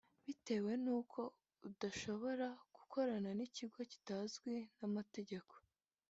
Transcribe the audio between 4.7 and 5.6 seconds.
n’amategeko